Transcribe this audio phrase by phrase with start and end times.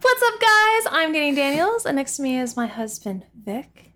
[0.00, 0.82] What's up, guys?
[0.92, 3.92] I'm Dani Daniels, and next to me is my husband, Vic.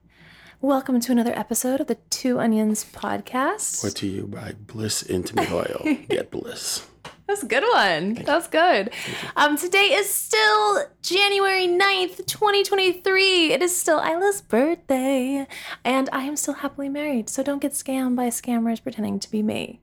[0.61, 3.81] Welcome to another episode of the Two Onions podcast.
[3.83, 5.97] Brought to you by Bliss Intimate Oil.
[6.09, 6.87] Get Bliss.
[7.27, 8.15] That's a good one.
[8.15, 8.91] That's good.
[9.37, 13.53] Um, today is still January 9th, 2023.
[13.53, 15.47] It is still Isla's birthday,
[15.85, 19.43] and I am still happily married, so don't get scammed by scammers pretending to be
[19.43, 19.81] me.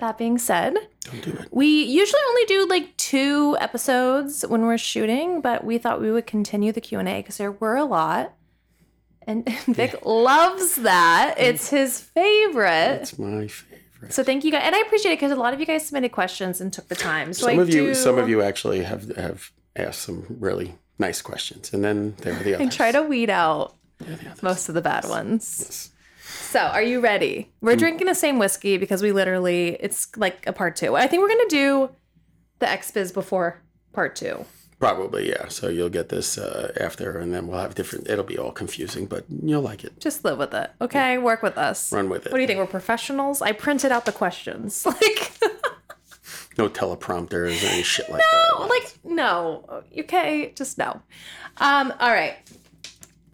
[0.00, 1.48] That being said, Don't do it.
[1.50, 6.26] we usually only do like two episodes when we're shooting, but we thought we would
[6.26, 8.34] continue the Q&A because there were a lot.
[9.26, 11.36] And Vic loves that.
[11.38, 11.42] Mm.
[11.42, 13.00] It's his favorite.
[13.02, 14.12] It's my favorite.
[14.12, 14.62] So thank you guys.
[14.64, 16.96] And I appreciate it because a lot of you guys submitted questions and took the
[16.96, 17.32] time.
[17.34, 20.74] So some I of you, do, some of you actually have have asked some really
[20.98, 22.76] nice questions, and then there are the other I others.
[22.76, 23.76] try to weed out
[24.42, 25.60] most of the bad ones.
[25.60, 25.90] Yes.
[26.30, 27.50] So, are you ready?
[27.60, 30.96] We're drinking the same whiskey because we literally, it's like a part two.
[30.96, 31.90] I think we're going to do
[32.58, 34.44] the XBiz before part two.
[34.80, 35.48] Probably, yeah.
[35.48, 38.08] So you'll get this uh, after, and then we'll have different.
[38.08, 40.00] It'll be all confusing, but you'll like it.
[40.00, 40.70] Just live with it.
[40.80, 41.18] Okay.
[41.18, 41.92] Work with us.
[41.92, 42.32] Run with it.
[42.32, 42.58] What do you think?
[42.58, 43.42] We're professionals?
[43.42, 44.86] I printed out the questions.
[45.00, 45.32] Like,
[46.58, 48.58] No teleprompters or any shit like no, that.
[48.58, 49.82] No, like, no.
[49.98, 50.52] Okay.
[50.56, 51.00] Just no.
[51.58, 52.36] Um, all right.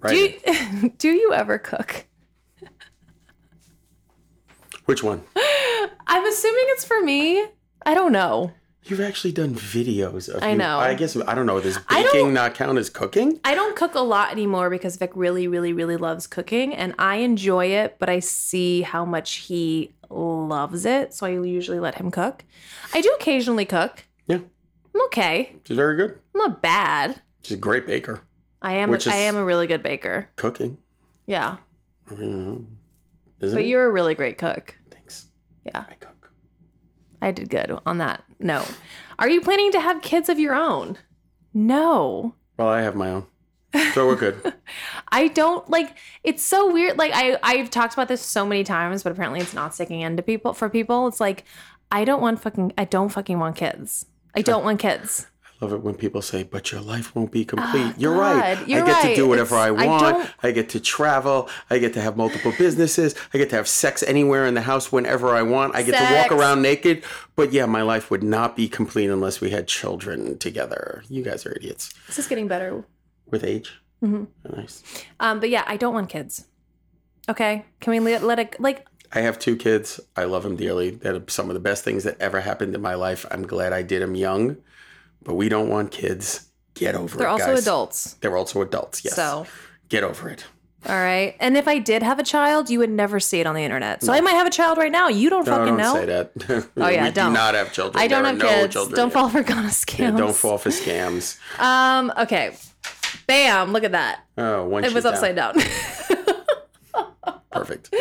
[0.00, 0.10] right.
[0.10, 2.06] Do you, do you ever cook?
[4.86, 5.22] Which one?
[6.06, 7.44] I'm assuming it's for me.
[7.84, 8.52] I don't know.
[8.84, 10.42] You've actually done videos of.
[10.42, 10.78] I you- know.
[10.78, 11.60] I guess I don't know.
[11.60, 13.40] Does baking not count as cooking?
[13.44, 17.16] I don't cook a lot anymore because Vic really, really, really loves cooking and I
[17.16, 21.12] enjoy it, but I see how much he loves it.
[21.14, 22.44] So I usually let him cook.
[22.94, 24.04] I do occasionally cook.
[24.28, 24.38] Yeah,
[24.94, 25.56] I'm okay.
[25.64, 26.18] she's very good.
[26.34, 27.20] I'm not bad.
[27.42, 28.20] She's a great baker.
[28.62, 30.28] I am I am a really good baker.
[30.36, 30.78] Cooking.
[31.26, 31.56] Yeah.
[32.08, 32.66] Mhm.
[33.40, 33.68] Isn't But it?
[33.68, 34.76] you're a really great cook.
[34.90, 35.26] Thanks.
[35.64, 35.84] Yeah.
[35.88, 36.30] I cook.
[37.22, 38.22] I did good on that.
[38.38, 38.64] No.
[39.18, 40.98] Are you planning to have kids of your own?
[41.54, 42.34] No.
[42.58, 43.26] Well, I have my own,
[43.92, 44.52] so we're good.
[45.08, 46.98] I don't like it's so weird.
[46.98, 50.22] Like I I've talked about this so many times, but apparently it's not sticking into
[50.22, 51.06] people for people.
[51.08, 51.44] It's like
[51.90, 54.06] I don't want fucking I don't fucking want kids.
[54.34, 55.26] I don't want kids.
[55.60, 58.66] Love it when people say, "But your life won't be complete." Ah, you're right.
[58.68, 60.02] You're I get to do whatever I It's- I want.
[60.02, 61.48] don't- I, get to travel.
[61.70, 63.14] I get to have multiple businesses.
[63.32, 65.74] I get to have sex anywhere in the house whenever I want.
[65.74, 67.02] I get to walk around naked.
[67.36, 71.02] But yeah, my life would not be complete unless we had children together.
[71.08, 71.92] You guys are idiots.
[72.06, 72.84] This is getting better.
[73.30, 73.72] With age,
[74.04, 74.28] Mhm.
[74.56, 74.82] nice.
[75.18, 76.44] Um, but yeah, I don't want kids.
[77.28, 80.00] Okay, can we let, let it like I have two kids.
[80.16, 80.90] I love them dearly.
[80.90, 83.24] They're some of the best things that ever happened in my life.
[83.30, 84.56] I'm glad I did them young,
[85.26, 86.48] but we don't want kids.
[86.74, 87.18] Get over it.
[87.18, 87.62] they're also guys.
[87.62, 88.12] adults.
[88.20, 89.04] They're also adults.
[89.04, 89.14] Yes.
[89.16, 89.46] So
[89.88, 90.44] get over it.
[90.86, 91.34] all right.
[91.40, 94.02] And if I did have a child, you would never see it on the internet.
[94.04, 95.08] So I might have a child right now.
[95.08, 95.94] You don't No, fucking don't know.
[95.94, 96.68] say that.
[96.76, 97.30] Oh, yeah, we don't.
[97.32, 98.02] do not have children.
[98.02, 98.72] I don't There have no kids.
[98.74, 99.12] children don't yet.
[99.14, 99.98] fall for Ghana scams.
[99.98, 101.38] Yeah, don't fall for scams.
[101.58, 102.12] Um.
[102.18, 102.54] Okay.
[103.26, 103.72] Bam!
[103.72, 104.20] Look at that.
[104.38, 105.54] Oh, one It was sheet upside down.
[107.50, 107.94] Perfect.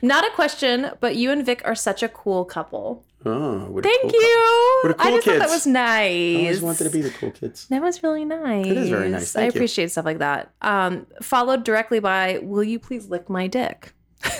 [0.00, 3.04] Not a question, but you and Vic are such a cool couple.
[3.24, 4.82] Oh, Thank cool you.
[4.84, 6.36] A I cool just thought that was nice.
[6.36, 7.66] I always wanted to be the cool kids.
[7.68, 8.66] That was really nice.
[8.66, 9.36] It is very nice.
[9.36, 9.48] I you.
[9.50, 10.52] appreciate stuff like that.
[10.60, 13.92] Um, followed directly by, "Will you please lick my dick?"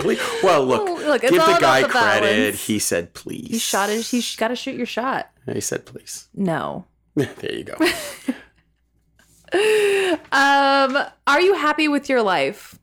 [0.00, 0.18] Please.
[0.42, 2.22] Well, look, Well, look, give the guy the credit.
[2.22, 2.66] balance.
[2.66, 3.48] He said please.
[3.50, 4.10] He shot his.
[4.10, 5.30] He's got to shoot your shot.
[5.52, 6.28] He said please.
[6.34, 6.86] No.
[7.14, 7.74] there you go.
[9.52, 10.96] Um,
[11.26, 12.78] are you happy with your life?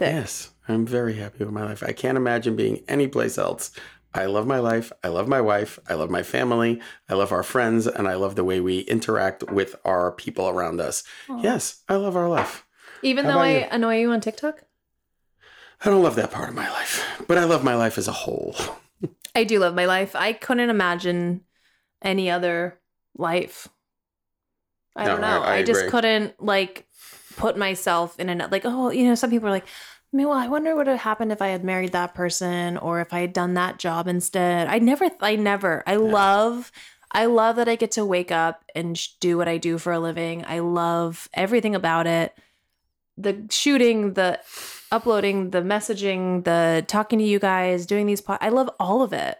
[0.00, 1.82] Yes, I'm very happy with my life.
[1.82, 3.70] I can't imagine being anyplace else.
[4.14, 4.92] I love my life.
[5.04, 5.78] I love my wife.
[5.88, 6.80] I love my family.
[7.08, 10.80] I love our friends, and I love the way we interact with our people around
[10.80, 11.04] us.
[11.42, 12.64] Yes, I love our life.
[13.02, 13.66] Even How though I you?
[13.70, 14.62] annoy you on TikTok,
[15.84, 18.12] I don't love that part of my life, but I love my life as a
[18.12, 18.56] whole.
[19.34, 20.16] I do love my life.
[20.16, 21.42] I couldn't imagine
[22.00, 22.80] any other
[23.18, 23.68] life.
[24.96, 25.42] I No, don't know.
[25.42, 26.86] I- I I, just couldn't like
[27.36, 28.62] put myself in a like.
[28.64, 29.66] Oh, you know, some people are like,
[30.16, 32.78] I mean, well, I wonder what would have happened if I had married that person
[32.78, 34.66] or if I had done that job instead.
[34.66, 35.82] I never, I never.
[35.86, 36.72] I love,
[37.12, 39.92] I love that I get to wake up and sh- do what I do for
[39.92, 40.42] a living.
[40.46, 42.34] I love everything about it.
[43.18, 44.40] The shooting, the
[44.90, 48.22] uploading, the messaging, the talking to you guys, doing these.
[48.22, 49.36] Po- I love all of it.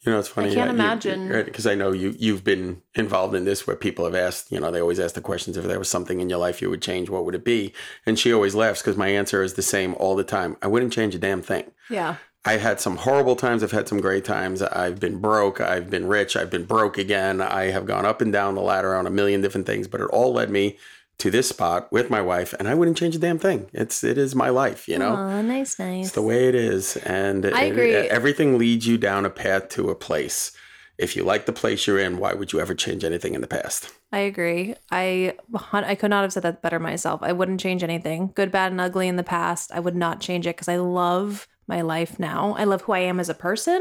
[0.00, 0.50] You know, it's funny.
[0.50, 1.28] I can't uh, imagine.
[1.28, 4.50] because I know you you've been involved in this where people have asked.
[4.50, 6.70] You know, they always ask the questions if there was something in your life you
[6.70, 7.72] would change, what would it be?
[8.06, 10.56] And she always laughs because my answer is the same all the time.
[10.62, 11.70] I wouldn't change a damn thing.
[11.88, 12.16] Yeah.
[12.44, 13.62] I've had some horrible times.
[13.62, 14.62] I've had some great times.
[14.62, 15.60] I've been broke.
[15.60, 16.36] I've been rich.
[16.36, 17.42] I've been broke again.
[17.42, 20.06] I have gone up and down the ladder on a million different things, but it
[20.06, 20.78] all led me
[21.20, 23.68] to this spot with my wife, and I wouldn't change a damn thing.
[23.72, 25.14] It's it is my life, you know.
[25.16, 26.06] Oh, nice, nice.
[26.06, 27.94] It's the way it is, and I it- agree.
[27.94, 30.52] everything leads you down a path to a place.
[30.98, 33.46] If you like the place you're in, why would you ever change anything in the
[33.46, 33.90] past?
[34.12, 34.74] I agree.
[34.90, 35.34] I
[35.72, 37.20] I could not have said that better myself.
[37.22, 39.70] I wouldn't change anything, good, bad, and ugly in the past.
[39.72, 42.54] I would not change it because I love my life now.
[42.58, 43.80] I love who I am as a person.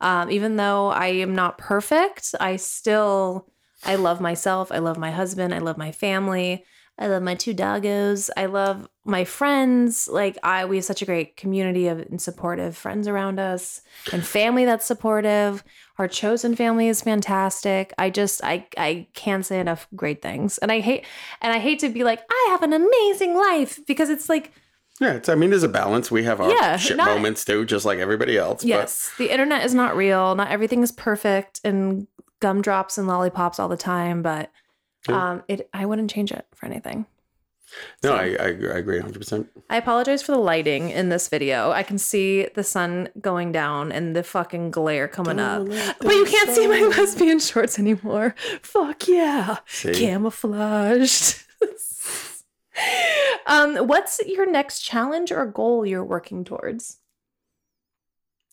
[0.00, 3.49] Um, even though I am not perfect, I still
[3.84, 4.70] I love myself.
[4.72, 5.54] I love my husband.
[5.54, 6.64] I love my family.
[6.98, 8.28] I love my two doggos.
[8.36, 10.06] I love my friends.
[10.06, 13.80] Like I, we have such a great community of and supportive friends around us,
[14.12, 15.64] and family that's supportive.
[15.96, 17.94] Our chosen family is fantastic.
[17.96, 20.58] I just, I, I can't say enough great things.
[20.58, 21.06] And I hate,
[21.40, 24.52] and I hate to be like, I have an amazing life because it's like,
[25.00, 25.30] Yeah, it's.
[25.30, 26.10] I mean, there's a balance.
[26.10, 28.62] We have our Yeah, shit not- moments too, just like everybody else.
[28.62, 30.34] yes, the internet is not real.
[30.34, 32.06] Not everything is perfect and
[32.40, 34.22] gumdrops and lollipops all the time.
[34.22, 34.50] But
[35.08, 35.30] Yeah.
[35.30, 37.06] um, it, I wouldn't change it for anything.
[38.02, 39.16] No, I, I, agree- I agree 100.
[39.20, 41.70] percent I apologize for the lighting in this video.
[41.70, 45.68] I can see the sun going down and the fucking glare coming up.
[46.00, 48.34] But you can't see my lesbian shorts anymore.
[48.62, 49.58] Fuck yeah.
[49.66, 49.92] See?
[49.92, 51.44] Camouflaged.
[53.46, 56.98] um, what's your next challenge or goal you're working towards?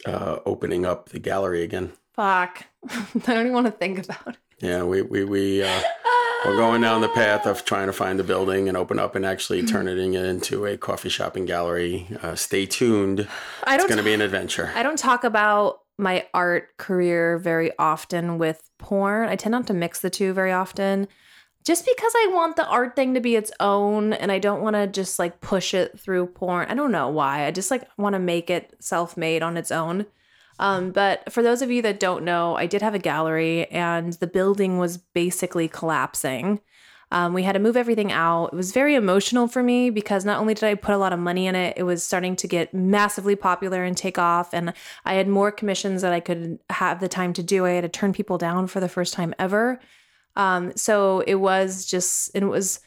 [0.06, 1.92] Uh, opening up the gallery again.
[2.18, 2.66] Fuck.
[2.90, 4.38] I don't even want to think about it.
[4.60, 5.82] Yeah, we we we uh,
[6.46, 9.24] we're going down the path of trying to find the building and open up and
[9.26, 12.08] actually turning it into a coffee shop and gallery.
[12.24, 13.28] Uh, stay tuned.
[13.66, 14.72] I It's don't going to be an adventure.
[14.76, 19.30] I don't talk about my art career very often with porn.
[19.30, 21.08] I tend not to mix the two very often
[21.64, 24.76] just because I want the art thing to be its own and I don't want
[24.76, 26.68] to just like push it through porn.
[26.70, 27.46] I don't know why.
[27.46, 30.06] I just like want to make it self-made on its own.
[30.60, 34.14] Um, but for those of you that don't know, I did have a gallery and
[34.14, 36.62] the building was basically collapsing.
[37.10, 38.48] Um, we had to move everything out.
[38.48, 41.20] It was very emotional for me because not only did I put a lot of
[41.20, 44.54] money in it, it was starting to get massively popular and take off.
[44.54, 44.74] And
[45.06, 47.66] I had more commissions that I could have the time to do.
[47.66, 49.80] I had to turn people down for the first time ever.
[50.36, 52.82] Um, so it was just, and it was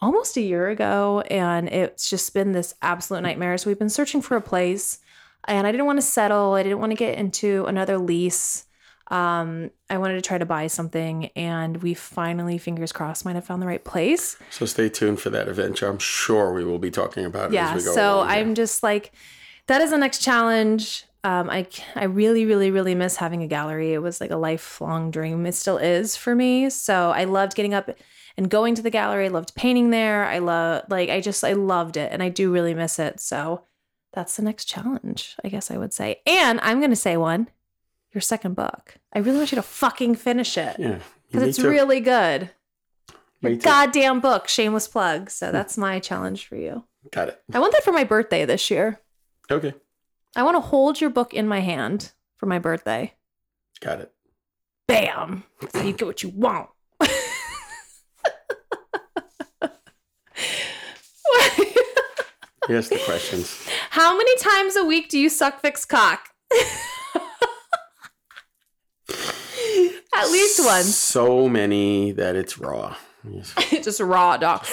[0.00, 1.22] almost a year ago.
[1.30, 3.58] And it's just been this absolute nightmare.
[3.58, 4.98] So we've been searching for a place
[5.46, 6.54] and I didn't want to settle.
[6.54, 8.64] I didn't want to get into another lease.
[9.10, 13.44] Um, I wanted to try to buy something, and we finally, fingers crossed, might have
[13.46, 14.36] found the right place.
[14.50, 15.88] So stay tuned for that adventure.
[15.88, 17.72] I'm sure we will be talking about it Yeah.
[17.72, 18.20] as we go So.
[18.20, 19.12] I'm just like,
[19.66, 21.04] that is the next challenge.
[21.24, 23.92] Um, I I really, really, really miss having a gallery.
[23.94, 25.46] It was like a lifelong dream.
[25.46, 26.68] It still is for me.
[26.70, 27.90] So I loved getting up
[28.36, 29.24] and going to the gallery.
[29.24, 30.24] I loved painting there.
[30.26, 33.20] I love like I just I loved it, and I do really miss it.
[33.20, 33.62] So
[34.12, 36.20] that's the next challenge, I guess I would say.
[36.26, 37.48] And I'm gonna say one,
[38.12, 38.96] your second book.
[39.12, 41.68] I really want you to fucking finish it yeah, because it's too.
[41.68, 42.50] really good.
[43.40, 43.64] Me Your too.
[43.64, 45.30] goddamn book, shameless plug.
[45.30, 45.52] So hmm.
[45.52, 46.84] that's my challenge for you.
[47.12, 47.42] Got it.
[47.52, 49.00] I want that for my birthday this year.
[49.50, 49.74] Okay,
[50.36, 53.14] I want to hold your book in my hand for my birthday.
[53.80, 54.12] got it.
[54.86, 55.44] Bam!
[55.72, 56.70] So you get what you want.
[62.68, 63.66] Yes, the questions.
[63.90, 66.28] How many times a week do you suck Vic's cock?
[70.14, 70.94] At least once.
[70.94, 72.96] So many that it's raw.
[73.70, 74.64] Just raw dog.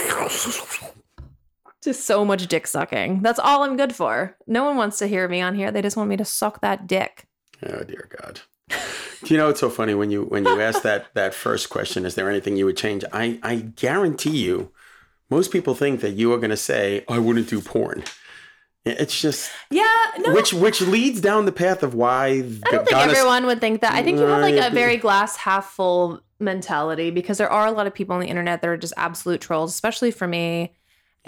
[1.83, 3.21] Just so much dick sucking.
[3.21, 4.35] That's all I'm good for.
[4.47, 5.71] No one wants to hear me on here.
[5.71, 7.27] They just want me to suck that dick.
[7.63, 8.41] Oh dear God.
[9.23, 12.05] Do you know it's so funny when you when you ask that that first question?
[12.05, 13.03] Is there anything you would change?
[13.13, 14.71] I I guarantee you,
[15.29, 18.03] most people think that you are going to say, "I wouldn't do porn."
[18.85, 19.83] It's just Yeah,
[20.19, 20.33] no.
[20.33, 22.27] which which leads down the path of why.
[22.27, 23.93] I don't think everyone would think that.
[23.93, 27.71] I think you have like a very glass half full mentality because there are a
[27.71, 30.75] lot of people on the internet that are just absolute trolls, especially for me.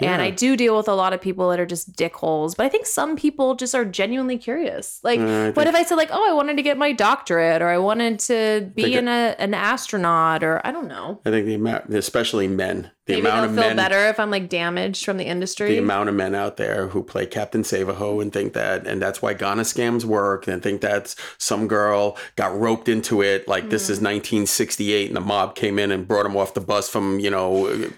[0.00, 0.26] And Yeah.
[0.26, 2.86] I do deal with a lot of people that are just dickholes, but I think
[2.86, 5.00] some people just are genuinely curious.
[5.02, 7.66] Like, Uh, what if I said like, "Oh, I wanted to get my doctorate," or
[7.68, 11.20] "I wanted to be in a, an astronaut," or I don't know.
[11.26, 14.48] I think the especially men, the Maybe amount of feel men, better if I'm like
[14.48, 15.68] damaged from the industry.
[15.70, 19.20] the amount of men out there who play Captain Savaho and think that, and that's
[19.20, 23.86] why Ghana scams work, and think that's some girl got roped into it, like this
[23.86, 23.90] Mm.
[23.90, 27.30] is 1968, and the mob came in and brought him off the bus from you
[27.30, 27.50] know.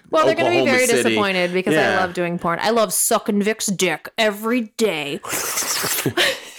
[0.09, 1.03] well, they're going to be very City.
[1.03, 2.59] disappointed because I love doing porn.
[2.61, 5.19] I love sucking Vic's dick every day.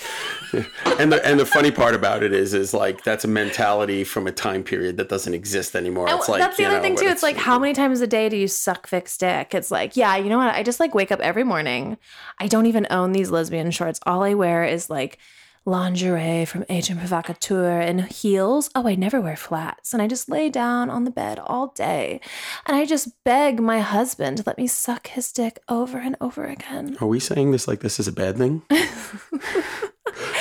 [0.98, 4.26] and the and the funny part about it is is like that's a mentality from
[4.26, 6.08] a time period that doesn't exist anymore.
[6.08, 7.06] And It's like that's the other know, thing too.
[7.06, 9.54] It's like how many times a day do you suck Vic's dick?
[9.54, 10.54] It's like, yeah, you know what?
[10.54, 11.96] I just like wake up every morning.
[12.38, 14.00] I don't even own these lesbian shorts.
[14.06, 15.18] All I wear is like
[15.64, 18.70] lingerie from Agent Provocateur and heels.
[18.74, 19.92] Oh, I never wear flats.
[19.92, 22.20] And I just lay down on the bed all day.
[22.66, 26.44] And I just beg my husband to let me suck his dick over and over
[26.44, 26.96] again.
[27.00, 28.62] Are we saying this like this is a bad thing?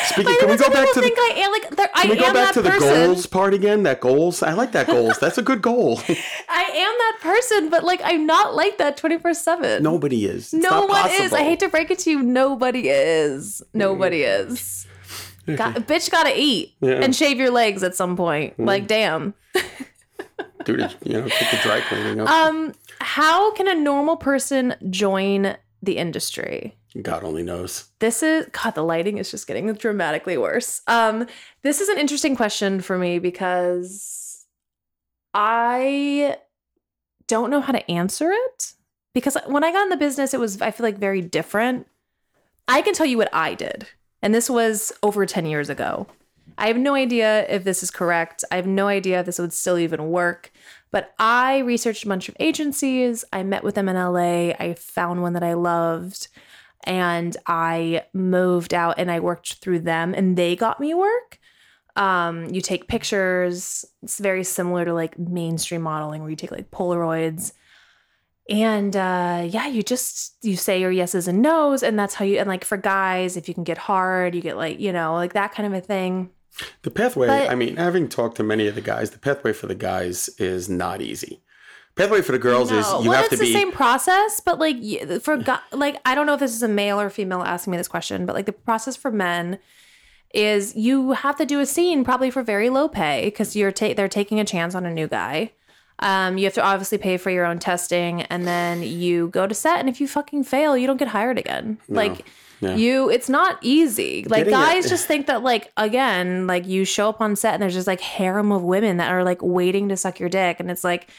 [0.05, 2.53] Speaking, can we go back to the, I am like there, I we go back
[2.55, 2.89] to the person.
[2.89, 3.83] goals part again?
[3.83, 5.17] That goals, I like that goals.
[5.19, 5.99] That's a good goal.
[6.49, 9.81] I am that person, but like I'm not like that 24 7.
[9.83, 10.53] Nobody is.
[10.53, 11.31] It's No one is.
[11.31, 12.21] I hate to break it to you.
[12.21, 13.61] Nobody is.
[13.73, 14.85] Nobody is.
[15.47, 17.01] Got, bitch gotta eat Yeah.
[17.01, 18.59] and shave your legs at some point.
[18.59, 19.33] Like, damn.
[20.65, 22.21] the you know take the dry cleaning.
[22.21, 22.29] Up.
[22.29, 26.77] Um, how can a normal person join the industry?
[27.01, 27.85] God only knows.
[27.99, 30.81] This is God, the lighting is just getting dramatically worse.
[30.87, 31.25] Um,
[31.63, 34.45] this is an interesting question for me because
[35.33, 36.37] I
[37.27, 38.73] don't know how to answer it.
[39.13, 41.87] Because when I got in the business, it was, I feel like, very different.
[42.67, 43.87] I can tell you what I did.
[44.21, 46.07] And this was over 10 years ago.
[46.57, 48.43] I have no idea if this is correct.
[48.51, 50.51] I have no idea if this would still even work.
[50.91, 53.23] But I researched a bunch of agencies.
[53.31, 54.53] I met with them in LA.
[54.59, 56.27] I found one that I loved.
[56.83, 61.39] And I moved out and I worked through them and they got me work.
[61.95, 63.85] Um, you take pictures.
[64.01, 67.53] It's very similar to like mainstream modeling where you take like Polaroids.
[68.51, 72.37] And uh yeah, you just you say your yeses and nos, and that's how you
[72.39, 75.33] and like for guys, if you can get hard, you get like, you know, like
[75.33, 76.29] that kind of a thing.
[76.81, 79.67] The pathway, But- I mean, having talked to many of the guys, the pathway for
[79.67, 81.41] the guys is not easy.
[81.95, 84.59] Pathway for the girls is you well, have it's to the be same process, but
[84.59, 84.77] like
[85.21, 87.87] for like I don't know if this is a male or female asking me this
[87.89, 89.59] question, but like the process for men
[90.33, 93.93] is you have to do a scene probably for very low pay because you're ta-
[93.93, 95.51] they're taking a chance on a new guy.
[95.99, 99.53] Um, you have to obviously pay for your own testing, and then you go to
[99.53, 99.79] set.
[99.79, 101.77] And if you fucking fail, you don't get hired again.
[101.87, 102.25] Like
[102.59, 102.75] Yeah.
[102.75, 104.23] you, it's not easy.
[104.27, 107.53] Like Getting it- guys just think that like again, like you show up on set
[107.53, 110.59] and there's just like harem of women that are like waiting to suck your dick,
[110.59, 111.09] and it's like.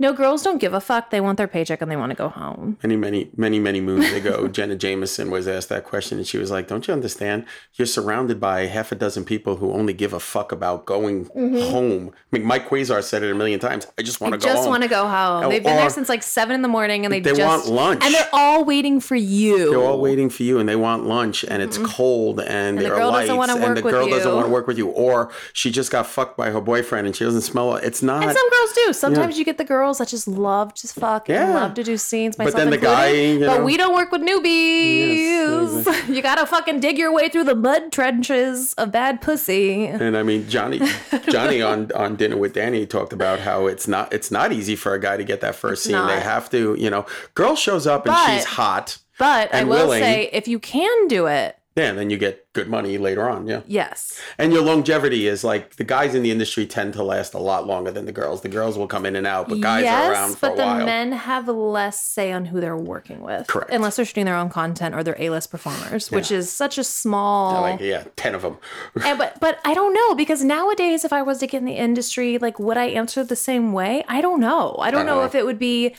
[0.00, 1.10] No, girls don't give a fuck.
[1.10, 2.78] They want their paycheck and they want to go home.
[2.82, 6.50] many, many, many, many moons ago, Jenna Jameson was asked that question, and she was
[6.50, 7.44] like, "Don't you understand?
[7.74, 11.70] You're surrounded by half a dozen people who only give a fuck about going mm-hmm.
[11.70, 13.88] home." I mean, Mike Quasar said it a million times.
[13.98, 14.70] I just want to go Just home.
[14.70, 15.50] want to go home.
[15.50, 18.02] They've been there since like seven in the morning, and they, They just want lunch.
[18.02, 19.70] and they're all waiting for you.
[19.70, 21.92] They're all waiting for you, and they want lunch, and it's mm-hmm.
[21.92, 24.66] cold, and, the there are girl lights, and work the girl doesn't want to work
[24.66, 27.76] with you, or she just got fucked by her boyfriend, and she doesn't smell.
[27.76, 28.22] It's not.
[28.22, 28.92] And some girls do.
[28.94, 32.36] Sometimes you get the girls that just love to fuck and love to do scenes.
[32.36, 35.84] But Myself then the guy, you but we don't work with newbies.
[35.84, 39.86] Yes, you gotta fucking dig your way through the mud trenches of bad pussy.
[39.86, 40.80] And I mean, Johnny,
[41.28, 44.94] Johnny on on dinner with Danny talked about how it's not it's not easy for
[44.94, 46.06] a guy to get that first scene.
[46.06, 48.98] They have to, you know, girl shows up and she's hot.
[49.18, 50.02] But I will willing.
[50.02, 53.46] say, if you can do it, Yeah, and then you get good money later on.
[53.46, 54.20] Yeah, yes.
[54.38, 57.64] and your longevity is like the guys in the industry tend to last a lot
[57.66, 58.40] longer than the girls.
[58.42, 60.84] The girls will come in and out, but guys yes, are around for but the
[60.84, 63.46] men have less say on who they're working with.
[63.46, 63.70] Correct.
[63.70, 67.62] Unless they're shooting their own content or they're A-list performers, which is such a small.
[67.62, 68.58] like yeah, ten of them.
[68.96, 71.66] And, eh, but but I don't know because nowadays, if I was to get in
[71.66, 74.02] the industry, like would I answer the same way?
[74.08, 74.74] I don't know.
[74.80, 75.26] I don't, don't know, know.
[75.26, 75.94] if it would be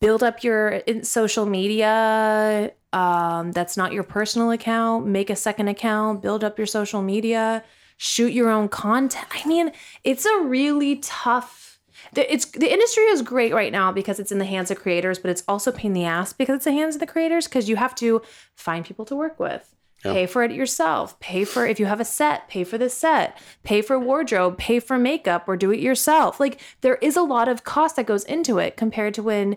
[0.00, 2.72] build up your social media.
[2.96, 5.06] Um, that's not your personal account.
[5.06, 6.22] Make a second account.
[6.22, 7.62] Build up your social media.
[7.98, 9.26] Shoot your own content.
[9.30, 9.72] I mean,
[10.04, 11.78] it's a really tough.
[12.12, 15.18] the- It's the industry is great right now because it's in the hands of creators,
[15.18, 17.46] but it's also pain in the ass because it's in the hands of the creators
[17.48, 18.22] because you have to
[18.54, 19.72] find people to work with
[20.12, 23.36] pay for it yourself pay for if you have a set pay for the set
[23.64, 27.48] pay for wardrobe pay for makeup or do it yourself like there is a lot
[27.48, 29.56] of cost that goes into it compared to when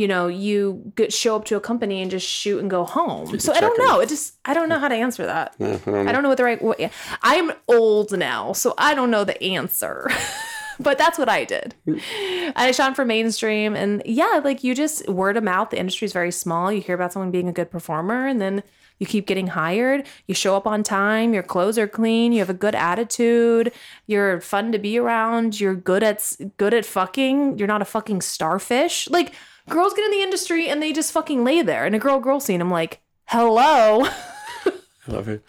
[0.00, 3.38] you know you get, show up to a company and just shoot and go home
[3.38, 6.22] so i don't know it just i don't know how to answer that i don't
[6.22, 6.90] know what the right way
[7.22, 10.08] i'm old now so i don't know the answer
[10.80, 11.74] but that's what I did.
[12.56, 15.68] I shot for mainstream, and yeah, like you just word of mouth.
[15.70, 16.72] The industry is very small.
[16.72, 18.62] You hear about someone being a good performer, and then
[18.98, 20.06] you keep getting hired.
[20.26, 21.34] You show up on time.
[21.34, 22.32] Your clothes are clean.
[22.32, 23.72] You have a good attitude.
[24.06, 25.60] You're fun to be around.
[25.60, 27.58] You're good at good at fucking.
[27.58, 29.08] You're not a fucking starfish.
[29.10, 29.34] Like
[29.70, 32.40] girls get in the industry and they just fucking lay there in a girl girl
[32.40, 32.60] scene.
[32.60, 34.06] I'm like, hello.
[35.08, 35.42] I love it.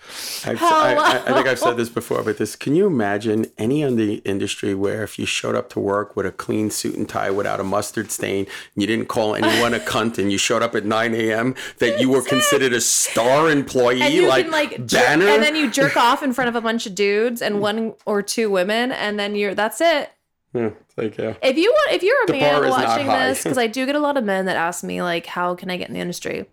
[0.46, 3.98] I, I, I think I've said this before, but this can you imagine any in
[3.98, 7.30] the industry where if you showed up to work with a clean suit and tie
[7.30, 10.74] without a mustard stain, and you didn't call anyone a cunt, and you showed up
[10.74, 14.86] at 9 a.m., that you were considered a star employee, and you like, can like
[14.86, 15.28] jer- banner?
[15.28, 18.22] and then you jerk off in front of a bunch of dudes and one or
[18.22, 20.12] two women, and then you're that's it.
[20.54, 21.36] Yeah, it's like, yeah.
[21.42, 23.68] If you want, if you're a The man bar is not watching this, because I
[23.68, 25.94] do get a lot of men that ask me like, how can I get in
[25.94, 26.46] the industry?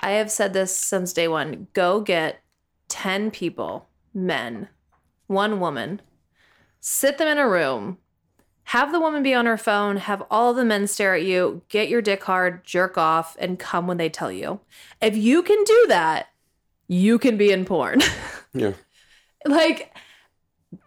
[0.00, 1.68] I have said this since day one.
[1.74, 2.42] Go get
[2.88, 4.68] ten people, men,
[5.26, 6.00] one woman,
[6.80, 7.98] sit them in a room,
[8.64, 11.88] have the woman be on her phone, have all the men stare at you, get
[11.88, 14.60] your dick hard, jerk off, and come when they tell you.
[15.00, 16.28] If you can do that,
[16.88, 18.00] you can be in porn.
[18.54, 18.72] Yeah.
[19.46, 19.96] like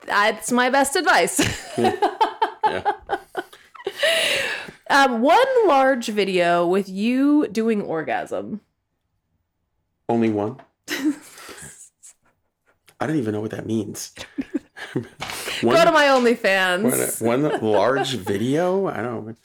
[0.06, 1.40] that's my best advice.
[1.80, 1.96] Yeah.
[1.96, 2.06] Hmm.
[4.90, 8.62] um, one large video with you doing orgasm.
[10.08, 10.58] Only one?
[13.00, 14.14] I don't even know what that means.
[14.94, 17.22] one, Go to my OnlyFans.
[17.22, 18.88] one, one large video?
[18.88, 19.36] I don't know.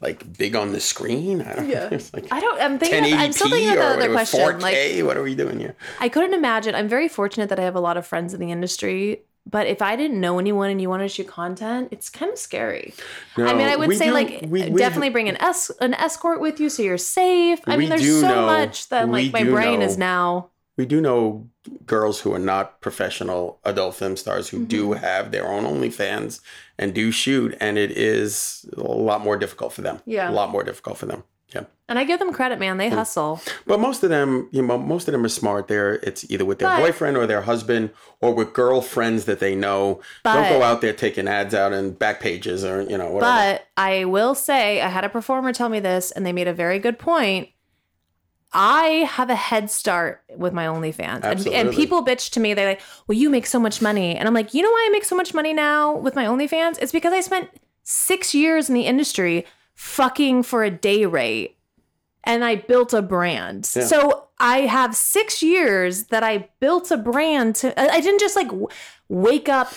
[0.00, 1.42] Like big on the screen?
[1.42, 1.88] I don't Yeah.
[1.90, 2.58] It's like I don't.
[2.60, 3.12] I'm thinking.
[3.12, 4.40] I'm still thinking 1080p of or the other question.
[4.40, 4.60] 4K?
[4.62, 5.76] Like, what are we doing here?
[6.00, 6.74] I couldn't imagine.
[6.74, 9.24] I'm very fortunate that I have a lot of friends in the industry.
[9.48, 12.38] But if I didn't know anyone and you want to shoot content, it's kind of
[12.38, 12.94] scary.
[13.36, 16.40] I mean, I would say do- like we- we- definitely bring an es- an escort
[16.40, 17.60] with you so you're safe.
[17.66, 20.50] I mean, there's so know- much that like my brain know- is now.
[20.76, 21.46] We do know
[21.84, 25.04] girls who are not professional adult film stars who do Mm-hmm.
[25.04, 26.40] have their own OnlyFans
[26.78, 30.00] and do shoot, and it is a lot more difficult for them.
[30.06, 30.30] Yeah.
[30.30, 31.24] a lot more difficult for them.
[31.54, 32.76] Yeah, And I give them credit, man.
[32.76, 32.94] They mm.
[32.94, 33.40] hustle.
[33.66, 35.68] but most of them, you know, most of them are smart.
[35.68, 37.90] They're it's either with their But- boyfriend or their husband
[38.20, 40.00] or with girlfriends that they know.
[40.24, 43.20] Don't go out there taking ads out in back pages or you know whatever.
[43.32, 46.54] But I will say, I had a performer tell me this, and they made a
[46.54, 47.48] very good point.
[48.52, 51.22] I have a head start with my OnlyFans.
[51.22, 52.52] And, and people bitch to me.
[52.52, 54.16] They're like, well, you make so much money.
[54.16, 56.78] And I'm like, you know why I make so much money now with my OnlyFans?
[56.80, 57.48] It's because I spent
[57.84, 59.46] six years in the industry
[59.80, 61.56] fucking for a day rate
[62.24, 63.68] and I built a brand.
[63.74, 63.86] Yeah.
[63.86, 68.48] So I have six years that I built a brand to, I didn't just like
[68.48, 68.68] w-
[69.08, 69.72] wake up,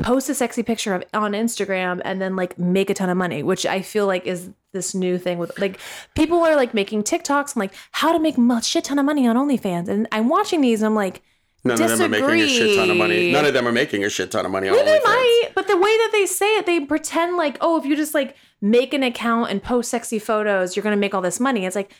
[0.00, 3.42] post a sexy picture of on Instagram and then like make a ton of money,
[3.42, 5.80] which I feel like is this new thing with like
[6.14, 9.26] people are like making TikToks and like how to make a shit ton of money
[9.26, 9.88] on OnlyFans.
[9.88, 11.22] And I'm watching these and I'm like,
[11.64, 13.32] None of them are making a shit ton of money.
[13.32, 15.66] None of them are making a shit ton of money on Well, they might, but
[15.66, 18.94] the way that they say it, they pretend like, oh, if you just like make
[18.94, 21.66] an account and post sexy photos, you're gonna make all this money.
[21.66, 21.92] It's like,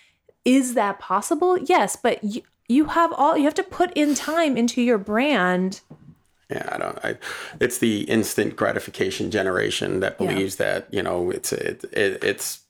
[0.45, 1.59] is that possible?
[1.59, 5.81] Yes, but you, you have all you have to put in time into your brand.
[6.51, 6.99] Yeah, I don't.
[7.05, 7.17] I,
[7.61, 10.29] it's the instant gratification generation that Yeah.
[10.29, 12.61] believes that you know it's it, it it's.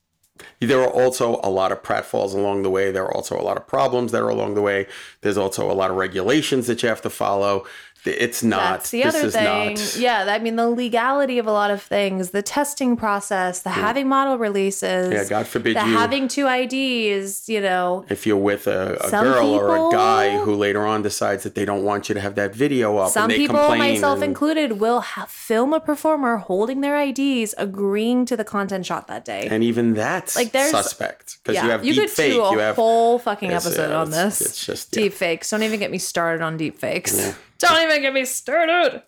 [0.61, 2.91] There are also a lot of pratfalls along the way.
[2.91, 4.87] There are also a lot of problems that are along the way.
[5.21, 7.67] There's also a lot of regulations that you have to follow.
[8.09, 8.59] It's not.
[8.59, 9.45] That's the this other is thing.
[9.75, 9.97] not.
[9.97, 14.09] Yeah, I mean the legality of a lot of things, the testing process, the having
[14.09, 15.13] model releases.
[15.13, 17.49] Yeah, God forbid the you- having two IDs.
[17.49, 21.43] You know, If you're with a, a girl or a guy who later on decides
[21.45, 23.79] that they don't want you to have that video up, Some and they people, complain
[23.79, 28.87] myself and- included, will ha- film a performer holding their IDs, agreeing to the content
[28.87, 29.49] shot that day.
[29.51, 32.33] and even that's Like, there's- suspect because yeah, you have you deep could fake.
[32.33, 34.49] do a You have whole fucking episode yeah, on it's- this.
[34.49, 35.03] it's just- yeah.
[35.05, 35.51] deep fakes.
[35.51, 37.33] Don't even get me started on deep fakes.
[37.59, 39.03] Don't even get me started.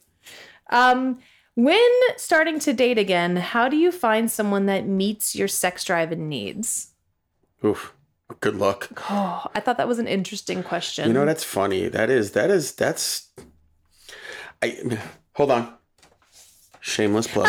[0.71, 1.19] Um,
[1.55, 6.13] when starting to date again, how do you find someone that meets your sex drive
[6.13, 6.93] and needs?
[7.65, 7.93] Oof,
[8.41, 8.89] good luck.
[9.11, 11.07] Oh, I thought that was an interesting question.
[11.09, 11.89] You know that's funny.
[11.89, 13.29] That is that is that's.
[14.63, 14.99] I
[15.35, 15.75] hold on.
[16.81, 17.49] Shameless plug.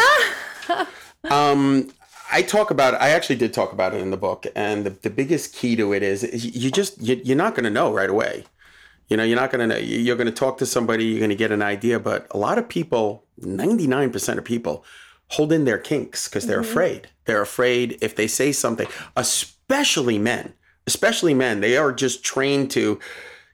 [1.30, 1.90] um,
[2.32, 2.96] I talk about.
[2.96, 5.94] I actually did talk about it in the book, and the, the biggest key to
[5.94, 8.44] it is you you just you, you're not going to know right away.
[9.12, 9.82] You know, you're not going to know.
[9.82, 11.04] You're going to talk to somebody.
[11.04, 14.45] You're going to get an idea, but a lot of people, ninety nine percent of
[14.45, 14.86] people,
[15.28, 16.71] hold in their kinks because they're mm-hmm.
[16.71, 17.10] afraid.
[17.26, 20.54] They're afraid if they say something, especially men.
[20.88, 23.02] Especially men, they are just trained to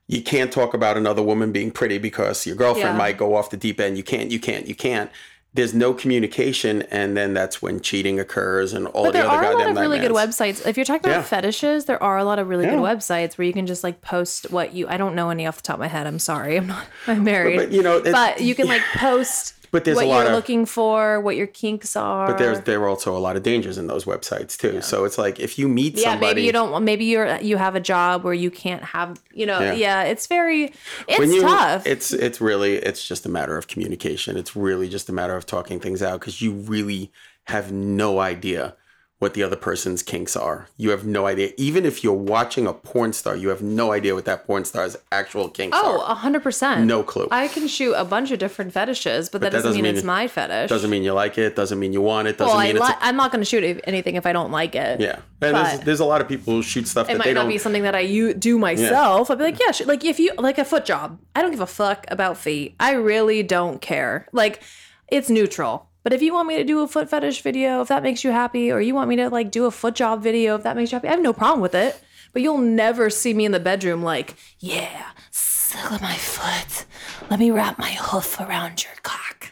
[0.06, 2.98] you can't talk about another woman being pretty because your girlfriend Yeah.
[2.98, 3.98] might go off the deep end.
[3.98, 5.10] You can't, you can't, you can't.
[5.54, 9.38] There's no communication, and then that's when cheating occurs and all But the there other
[9.38, 10.64] are a lot goddamn of really good websites.
[10.68, 11.24] If you're talking about Yeah.
[11.24, 14.52] fetishes, there are a lot of really good websites where you can just like post
[14.52, 14.88] what you.
[14.88, 16.06] I don't know any off the top of my head.
[16.06, 16.58] I'm sorry.
[16.58, 16.86] I'm not.
[17.08, 17.58] I'm married.
[17.58, 19.56] But, you know, it- but you can like post.
[19.72, 22.28] But there's what a lot you're of- looking for, what your kinks are.
[22.28, 24.82] But there's there are also a lot of dangers in those websites too.
[24.82, 26.02] So it's like if you meet somebody.
[26.02, 26.84] yeah, somebody, maybe you don't.
[26.84, 29.20] Maybe you're you have a job where you can't have.
[29.34, 29.74] You know, Yeah.
[29.74, 30.74] yeah, it's very.
[31.08, 31.86] It's you, tough.
[31.86, 34.38] It's it's really it's just a matter of communication.
[34.38, 37.12] It's really just a matter of talking things out because you really
[37.46, 38.76] have no idea
[39.20, 40.68] what the other person's kinks are.
[40.78, 41.52] You have no idea.
[41.58, 44.96] Even if you're watching a porn star, you have no idea what that porn star's
[45.12, 46.12] actual kinks Oh, are.
[46.12, 46.86] a hundred percent.
[46.86, 47.28] No clue.
[47.32, 49.98] I can shoot a bunch of different fetishes, but, that, that doesn't, doesn't mean, mean
[49.98, 50.70] it's my fetish.
[50.70, 51.56] Doesn't mean you like it.
[51.56, 52.38] Doesn't mean you want it.
[52.38, 54.52] Doesn't well, mean it's li- a- I'm not going to shoot anything if I don't
[54.52, 55.00] like it.
[55.00, 55.20] yeah.
[55.42, 57.84] And there's, there's a lot of people who shoot stuff It might not be something
[57.84, 59.32] that I u- do myself.
[59.32, 61.60] I'd be like, yeah, sh- like if you like a foot job, I don't give
[61.60, 62.76] a fuck about feet.
[62.80, 64.28] I really don't care.
[64.32, 64.62] Like,
[65.08, 65.90] it's neutral.
[66.08, 68.32] But if you want me to do a foot fetish video, if that makes you
[68.32, 70.90] happy, or you want me to like do a foot job video, if that makes
[70.90, 72.02] you happy, I have no problem with it.
[72.32, 76.86] But you'll never see me in the bedroom like, yeah, suckle my foot.
[77.30, 79.52] Let me wrap my hoof around your cock.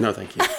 [0.00, 0.42] no, thank you.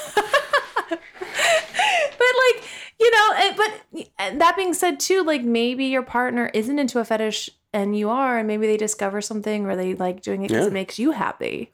[0.89, 2.63] But like,
[3.01, 7.03] you know, eh, but that being said too, like maybe your partner isn't into a
[7.03, 10.63] fetish and you are, and maybe they discover something or they like doing it because
[10.63, 10.67] Yeah.
[10.69, 11.73] it makes you happy.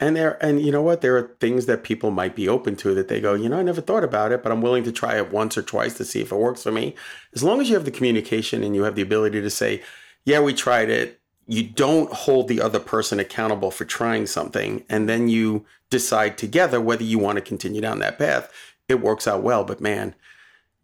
[0.00, 1.02] And there, and you know what?
[1.02, 3.62] There are things that people might be open to that they go, you know, I
[3.62, 6.20] never thought about it, but I'm willing to try it once or twice to see
[6.20, 6.96] if it works for me.
[7.32, 9.82] As long as you have the communication and you have the ability to say,
[10.24, 11.20] yeah, we tried it.
[11.46, 16.80] You don't hold the other person accountable for trying something, and then you decide together
[16.80, 18.50] whether you want to continue down that path.
[18.88, 20.14] It works out well, but man.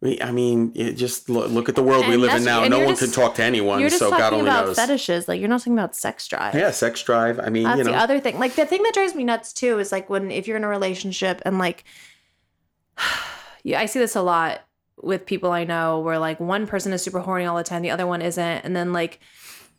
[0.00, 2.66] We- I mean, just look, look at the world we live in now.
[2.66, 4.76] No one just- can talk to anyone, You're just so God talking only about knows.
[4.76, 6.54] fetishes, like you're not talking about sex drive.
[6.54, 7.38] Yeah, sex drive.
[7.38, 8.38] I mean, That's you know, the other thing.
[8.38, 10.68] Like the thing that drives me nuts too is like when if you're in a
[10.68, 11.84] relationship and like
[13.62, 14.60] yeah, I see this a lot
[15.02, 17.90] with people I know where like one person is super horny all the time, the
[17.90, 19.20] other one isn't, and then like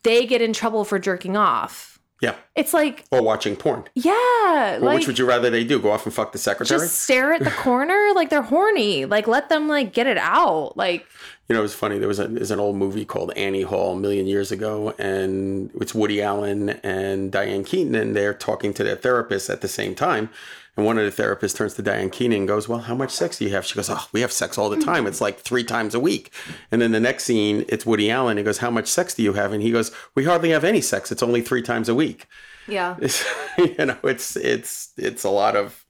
[0.03, 1.90] they get in trouble for jerking off.
[2.21, 3.84] Yeah, It's like, or watching porn.
[3.95, 5.79] yeah, Well, like which would you rather they do?
[5.79, 6.79] Go off and fuck the secretary?
[6.79, 9.05] just stare at the corner like they're horny.
[9.05, 10.77] Like let them like get it out.
[10.77, 11.05] Like
[11.49, 11.97] You know, it was funny.
[11.97, 15.71] There was a there's an old movie called Annie Hall a million years ago, and
[15.81, 19.95] it's Woody Allen and Diane Keaton, and they're talking to their therapist at the same
[19.95, 20.29] time.
[20.77, 23.38] And one of the therapists turns to Diane Keaton and goes, "Well, how much sex
[23.38, 24.84] do you have?" She goes, "Oh, we have sex all the hmm.
[24.84, 25.07] time.
[25.07, 26.31] It's like three times a week."
[26.71, 28.38] And then the next scene, it's Woody Allen.
[28.38, 30.81] He goes, "How much sex do you have?" And he goes, "We hardly have any
[30.81, 31.12] sex.
[31.12, 32.27] It's only three times a week."
[32.67, 32.95] yeah.
[32.99, 33.23] It's,
[33.57, 35.86] you know, it's it's it's a lot of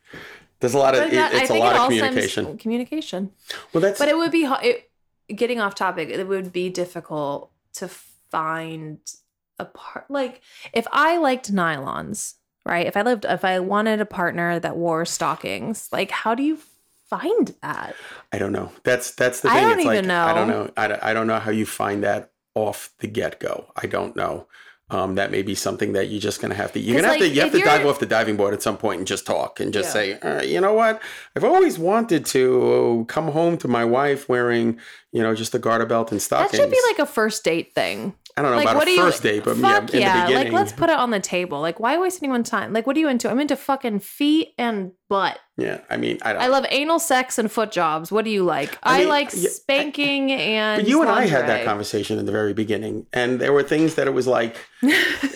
[0.60, 2.58] there's a lot of that- it's a lot of communication.
[2.58, 3.32] Communication.
[3.74, 4.90] Well, that's But it would be it,
[5.34, 6.10] getting off topic.
[6.10, 9.00] It would be difficult to find
[9.60, 10.06] a part.
[10.10, 10.42] Like
[10.74, 12.86] if I liked nylons, right?
[12.86, 16.58] If I lived, if I wanted a partner that wore stockings, like how do you
[17.10, 17.96] find that?
[18.32, 18.72] I don't know.
[18.84, 19.64] That's that's the I thing.
[19.64, 20.64] don't it's like even I don't know.
[20.66, 20.72] know.
[20.78, 23.72] I don't, I don't know how you find that off the get go.
[23.76, 24.48] I don't know.
[24.90, 26.80] Um, that may be something that you're just gonna have to.
[26.80, 27.28] you're gonna have to.
[27.30, 29.72] You have to dive off the diving board at some point and just talk and
[29.72, 29.94] just Yeah.
[29.94, 31.02] say, uh, you know what?
[31.34, 34.80] I've always wanted to come home to my wife wearing,
[35.14, 36.52] you know, just a garter belt and stockings.
[36.52, 38.16] That should be like a first date thing.
[38.42, 40.02] I don't know like about what a do you first date, but yeah, fuck in
[40.02, 40.54] yeah, the beginning.
[40.54, 41.62] like let's put it on the table.
[41.62, 42.74] Like why waste anyone's time?
[42.74, 43.30] Like what are you into?
[43.30, 45.40] I'm into fucking feet and butt.
[45.62, 46.42] Yeah, I mean, I don't.
[46.42, 48.12] I love anal sex and foot jobs.
[48.12, 48.78] What do you like?
[48.84, 50.82] I I, mean, like yeah, I- spanking and.
[50.82, 53.96] But you and I had that conversation in the very beginning, and there were things
[53.96, 54.56] that it was like.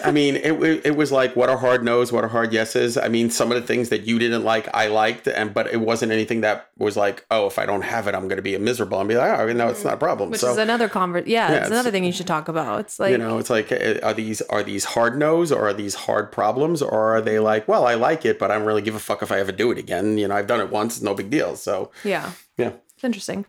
[0.03, 0.53] I mean, it
[0.85, 2.97] it was like what are hard no's, what are hard yeses.
[2.97, 5.81] I mean, some of the things that you didn't like, I liked, and but it
[5.81, 8.57] wasn't anything that was like, oh, if I don't have it, I'm going to be
[8.57, 8.99] miserable.
[8.99, 10.31] And be like, oh, no, it's not a problem.
[10.31, 11.27] Which so is another convert.
[11.27, 12.79] Yeah, Yeah, it's another thing you should talk about.
[12.81, 15.73] It's like you know, it's like, uh, are these are these hard no's or are
[15.73, 18.81] these hard problems, or are they like, well, I like it, but I don't really
[18.81, 20.14] give a fuck if I ever do it again.
[20.17, 21.56] You know, I've done it once, it's no big deal.
[21.56, 23.45] So yeah, yeah, it's interesting.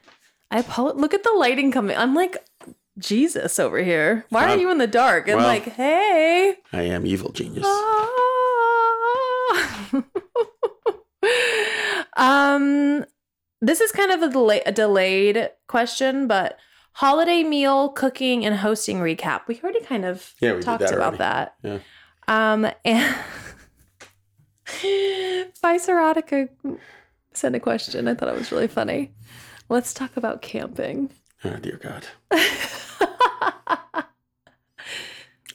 [0.50, 1.00] I apologize.
[1.00, 1.96] look at the lighting coming.
[1.96, 2.37] I'm like
[2.98, 4.24] Jesus over here.
[4.31, 4.55] Why Wow.
[4.55, 5.29] are you in the dark?
[5.29, 5.46] And Well.
[5.46, 6.57] like, hey.
[6.72, 7.66] I am evil genius.
[12.16, 13.05] um,
[13.61, 16.59] this is kind of a, delay- a delayed question, but
[16.92, 19.42] holiday meal cooking and hosting recap.
[19.48, 21.18] We already kind of Yeah, we talked that about already.
[21.18, 21.55] that.
[21.62, 21.79] Yeah.
[22.29, 23.16] Um, and
[24.66, 26.48] Vice Erotica
[27.33, 28.09] sent a question.
[28.09, 29.12] I thought it was really funny.
[29.68, 31.11] Let's talk about camping.
[31.44, 32.07] Oh dear God.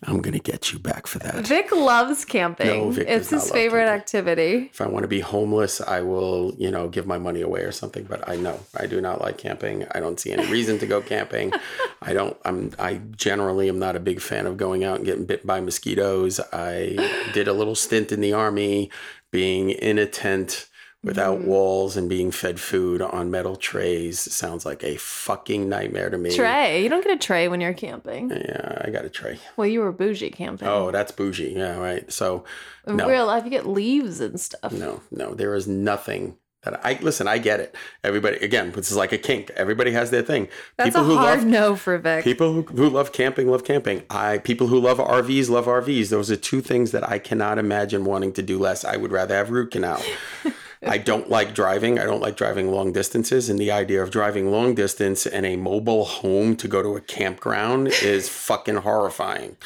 [0.04, 1.46] I'm gonna get you back for that.
[1.46, 2.68] Vic loves camping.
[2.68, 4.70] No, Vic it's his favorite activity.
[4.72, 7.72] If I want to be homeless, I will, you know, give my money away or
[7.72, 8.06] something.
[8.06, 9.86] But I know I do not like camping.
[9.92, 11.54] I don't see any reason to go camping.
[12.02, 12.36] I don't.
[12.46, 12.72] I'm.
[12.80, 16.40] I generally am not a big fan of going out and getting bit by mosquitoes.
[16.52, 18.90] I did a little stint in the army,
[19.30, 20.68] being in a tent
[21.04, 21.46] without Mm.
[21.46, 24.20] walls and being fed food on metal trays.
[24.20, 26.30] Sounds like a fucking nightmare to me.
[26.36, 26.84] Tray.
[26.84, 28.30] You don't get a tray when you're camping.
[28.30, 29.40] Yeah, I got a tray.
[29.58, 30.68] Well, you were bougie camping.
[30.68, 31.54] Oh, that's bougie.
[31.58, 32.12] Yeah, right.
[32.12, 32.44] So
[32.88, 33.08] In no.
[33.10, 34.72] real life, you get leaves and stuff.
[34.72, 37.28] No, no, there is nothing that I listen.
[37.28, 37.76] I get it.
[38.04, 39.50] Everybody, again, this is like a kink.
[39.56, 40.48] Everybody has their thing.
[40.78, 42.24] That's people a who hard love no for Vic.
[42.24, 44.04] people who, who love camping love camping.
[44.12, 46.10] I people who love RVs love RVs.
[46.10, 48.86] Those are two things that I cannot imagine wanting to do less.
[48.86, 50.00] I would rather have root canal.
[50.84, 52.00] I don't like driving.
[52.00, 53.50] I don't like driving long distances.
[53.50, 57.02] And the idea of driving long distance in a mobile home to go to a
[57.02, 59.58] campground is fucking horrifying.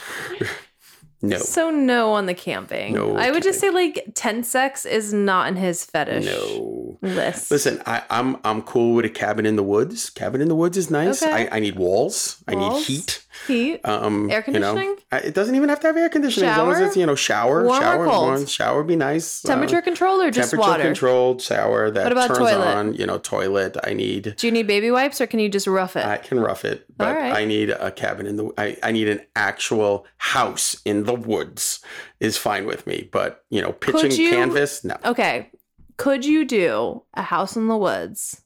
[1.22, 1.38] no.
[1.38, 2.94] So no on the camping.
[2.96, 6.98] No I would just say like tent sex is not in his fetish No.
[7.02, 7.50] list.
[7.50, 10.10] Listen, I, I'm I'm cool with a cabin in the woods.
[10.10, 11.24] Cabin in the woods is nice.
[11.24, 11.48] Okay.
[11.50, 12.42] I, I need walls.
[12.48, 12.74] walls.
[12.74, 13.25] I need heat.
[13.48, 13.82] Heat.
[13.84, 14.98] Um, Air you know, conditioning?
[15.12, 17.64] It doesn't even have to have air conditioning as long as it's you know shower,
[17.66, 19.44] Warm shower, warm, shower be nice.
[19.46, 20.84] Uh, Temperature control or just temperature water?
[20.84, 22.68] controlled shower that What about turns toilet?
[22.76, 22.94] on.
[22.94, 23.78] You know, toilet.
[23.84, 24.36] I need.
[24.38, 26.06] Do you need baby wipes or can you just rough it?
[26.06, 27.34] I can rough it, but right.
[27.34, 28.52] I need a cabin in the.
[28.58, 31.82] I, I need an actual house in the woods
[32.20, 33.10] is fine with me.
[33.12, 34.98] But you know, pitching you- canvas, no.
[35.06, 35.52] okay.
[35.98, 38.42] Could you do a house in the woods?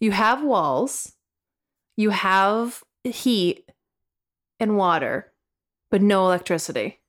[0.00, 1.12] You have walls,
[1.96, 3.63] you have heat
[4.60, 5.32] and water,
[5.90, 7.00] but no electricity.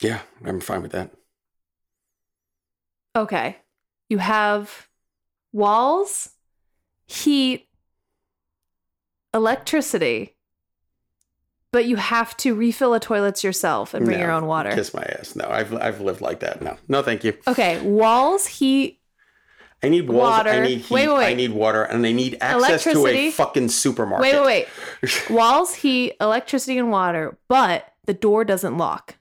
[0.00, 1.10] Yeah, I'm fine with that.
[3.14, 3.56] Okay.
[4.08, 4.88] You have
[5.52, 6.30] walls,
[7.06, 7.68] heat,
[9.34, 10.36] electricity,
[11.70, 14.24] but you have to refill the toilets yourself and bring No.
[14.24, 14.72] your own water.
[14.72, 15.34] Kiss my ass.
[15.36, 16.60] No, I've I've lived like that.
[16.60, 17.34] No, no, thank you.
[17.46, 19.00] Okay, walls, heat,
[19.84, 20.46] I need walls.
[20.46, 20.90] I need heat.
[20.90, 21.26] Wait, wait, wait.
[21.26, 24.22] I need water, and I need access to a fucking supermarket.
[24.32, 24.68] wait, wait,
[25.02, 25.26] wait.
[25.30, 29.16] Walls, heat, electricity, and water, but the door doesn't lock.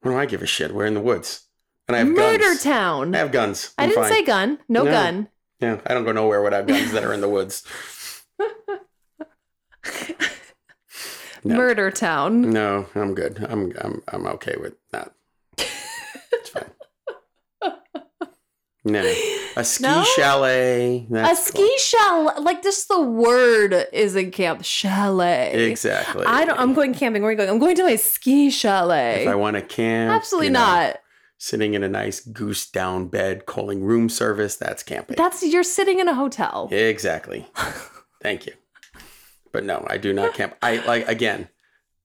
[0.00, 0.74] What do I give a shit?
[0.74, 1.42] We're in the woods,
[1.88, 2.62] and I have Murder guns.
[2.62, 3.14] town.
[3.14, 3.74] I have guns.
[3.76, 4.12] I I'm didn't fine.
[4.12, 4.58] say gun.
[4.68, 4.90] No, No.
[4.90, 5.28] gun.
[5.60, 7.62] Yeah, I don't go nowhere without guns that are in the woods.
[11.44, 11.56] No.
[11.56, 12.50] Murder town.
[12.52, 13.44] No, I'm good.
[13.48, 15.12] I'm I'm I'm okay with that.
[15.58, 16.70] It's fine.
[18.84, 19.00] No,
[19.56, 20.02] a ski No?
[20.16, 21.06] chalet.
[21.12, 24.64] A ski chalet, like just the word is in camp.
[24.64, 25.70] Chalet.
[25.70, 26.26] Exactly.
[26.26, 26.58] I don't.
[26.58, 27.22] I'm going camping.
[27.22, 27.48] Where are you going?
[27.48, 29.22] I'm going to my ski chalet.
[29.22, 30.96] If I want to camp, Absolutely you know, not.
[31.38, 34.56] Sitting in a nice goose down bed, calling room service.
[34.56, 35.16] That's camping.
[35.16, 36.68] That's you're sitting in a hotel.
[36.72, 37.46] Exactly.
[38.22, 38.52] Thank you.
[39.52, 40.56] But no, I do not camp.
[40.62, 41.48] I like again,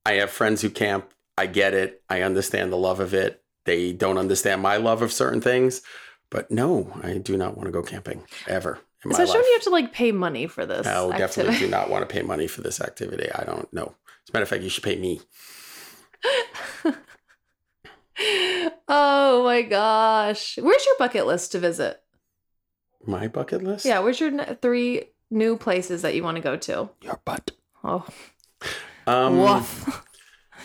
[0.06, 1.12] I have friends who camp.
[1.40, 2.02] I get it.
[2.10, 3.44] I understand the love of it.
[3.66, 5.82] They don't understand my love of certain things.
[6.30, 9.64] But no, I do not want to go camping ever in Especially when you have
[9.64, 10.86] to like pay money for this.
[10.86, 13.32] I definitely do not want to pay money for this activity.
[13.32, 13.96] I don't know.
[14.26, 15.22] As a matter of fact, you should pay me.
[18.88, 20.58] oh my gosh.
[20.58, 22.02] Where's your bucket list to visit?
[23.06, 23.86] My bucket list?
[23.86, 26.90] Yeah, where's your three new places that you want to go to?
[27.02, 27.52] Your butt.
[27.84, 28.06] Oh,
[29.06, 30.04] Um, woof.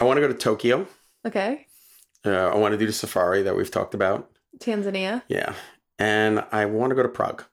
[0.01, 0.87] I want to go to Tokyo.
[1.27, 1.66] okay.
[2.25, 4.29] Uh, I want to do the safari that we've talked about.
[4.59, 5.23] Tanzania.
[5.29, 5.55] Yeah.
[5.99, 7.45] And I want to go to Prague.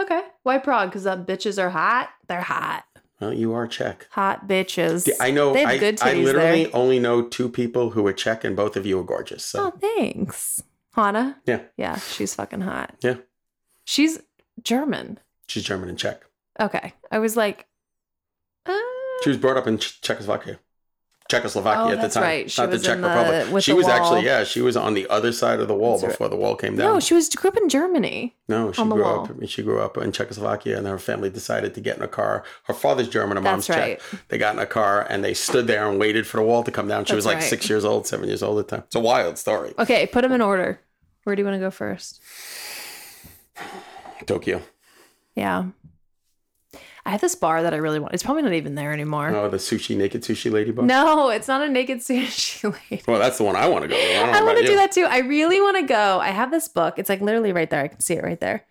[0.00, 0.20] Okay.
[0.42, 0.88] Why Prague?
[0.90, 2.10] Because the bitches are hot.
[2.28, 2.84] They're hot.
[3.20, 4.06] Well, you are Czech.
[4.12, 5.08] Hot bitches.
[5.20, 5.52] I know.
[5.52, 6.76] They have I, good I literally there.
[6.76, 9.44] only know two people who are Czech, and both of you are gorgeous.
[9.44, 10.62] So Oh, thanks.
[10.94, 11.36] Hana?
[11.44, 11.60] Yeah.
[11.76, 12.94] Yeah, she's fucking hot.
[13.02, 13.16] Yeah.
[13.84, 14.20] She's
[14.62, 15.18] German.
[15.48, 16.22] she's German and Czech.
[16.58, 16.94] Okay.
[17.12, 17.66] I was like,
[18.64, 18.72] uh,
[19.22, 20.58] She was brought up in Czechoslovakia.
[21.30, 22.50] Czechoslovakia Oh, at the that's time, right.
[22.50, 23.62] She not the Czech the- Republic.
[23.62, 26.12] she was actually, yeah, she was on the other side of the wall That's right.
[26.12, 26.94] before the wall came down.
[26.94, 28.34] no, she was grew up in Germany.
[28.48, 29.24] No, she grew wall.
[29.24, 29.48] up.
[29.48, 32.42] She grew up in Czechoslovakia, and her family decided to get in a car.
[32.64, 34.00] Her father's German, her mom's That's right.
[34.10, 34.20] Czech.
[34.28, 36.70] They got in a car and they stood there and waited for the wall to
[36.72, 37.04] come down.
[37.04, 37.44] She was like right.
[37.54, 38.84] six years old, seven years old at the time.
[38.86, 39.72] It's a wild story.
[39.78, 40.80] Okay, put them in order.
[41.24, 42.20] Where do you want to go first?
[44.26, 44.62] Tokyo.
[45.34, 45.64] Yeah.
[47.04, 48.14] I have this bar that I really want.
[48.14, 49.34] It's probably not even there anymore.
[49.34, 50.84] Oh, the sushi naked sushi lady book.
[50.84, 53.02] No, it's not a naked sushi lady.
[53.06, 53.96] Well, that's the one I want to go.
[53.96, 54.02] To.
[54.02, 55.06] I I want to do that too.
[55.08, 56.20] I really want to go.
[56.20, 56.98] I have this book.
[56.98, 57.82] It's like literally right there.
[57.82, 58.66] I can see it right there.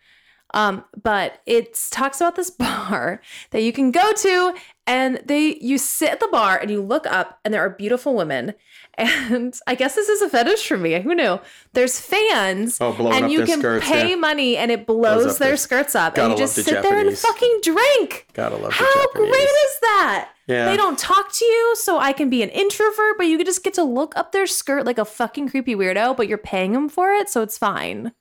[0.53, 4.55] Um, but it talks about this bar that you can go to,
[4.87, 8.15] and they you sit at the bar and you look up, and there are beautiful
[8.15, 8.53] women.
[8.99, 10.99] And I guess this is a fetish for me.
[10.99, 11.39] Who knew?
[11.73, 14.15] There's fans, Oh, and you can skirts, pay yeah.
[14.15, 16.83] money, and it Blows blows their their- skirts up, Gotta and you just the sit
[16.83, 18.27] there and fucking drink.
[18.33, 19.29] Gotta love How Japanese.
[19.31, 20.31] great is that?
[20.47, 20.65] Yeah.
[20.69, 23.73] They don't talk to you, so I can be an introvert, but you just get
[23.75, 27.11] to look up their skirt like a fucking creepy weirdo, but you're paying them for
[27.11, 28.11] it, so it's fine.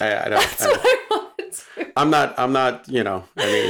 [0.00, 0.40] I, I don't.
[0.40, 1.92] That's I don't- I want to.
[1.96, 2.38] I'm not.
[2.38, 2.88] I'm not.
[2.88, 3.24] You know.
[3.36, 3.68] I mean,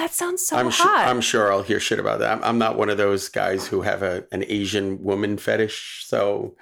[0.00, 0.86] That sounds so I'm sure.
[0.86, 1.06] hot.
[1.08, 2.32] I'm sure I'll hear shit about that.
[2.38, 6.04] I'm, I'm not one of those guys who have a an Asian woman fetish.
[6.06, 6.56] So,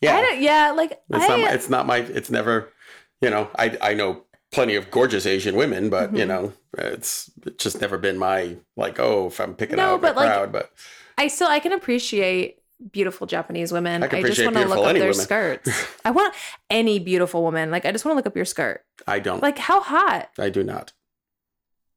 [0.00, 1.40] yeah, I don't, yeah, like it's I, not.
[1.40, 1.96] My, it's not my.
[1.98, 2.72] It's never.
[3.20, 4.22] You know, I I know
[4.52, 6.28] plenty of gorgeous Asian women, but you Mhm.
[6.28, 9.00] know, it's, it's just never been my like.
[9.00, 10.70] Oh, if I'm picking No, out a but, like, crowd, but
[11.18, 12.58] I still I can appreciate
[12.92, 14.02] beautiful Japanese women.
[14.02, 15.14] I can just want to look up their women.
[15.14, 15.86] skirts.
[16.04, 16.34] I want
[16.70, 17.70] any beautiful woman.
[17.70, 18.84] Like I just want to look up your skirt.
[19.06, 19.42] I don't.
[19.42, 20.28] Like how hot?
[20.38, 20.92] I do not.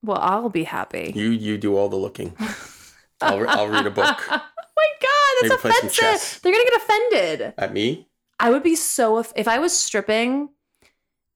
[0.04, 1.12] Well, I'll be happy.
[1.16, 2.36] You you do all the looking.
[3.22, 4.42] I'll, I'll read a book oh
[4.78, 6.40] my god, that's some offensive.
[6.42, 7.54] They're gonna get offended.
[7.58, 8.08] at me.
[8.40, 10.50] I would be so if, if I was stripping